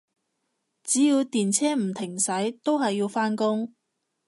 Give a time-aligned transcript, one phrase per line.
[0.83, 3.75] 只要電車唔停駛，都係要返工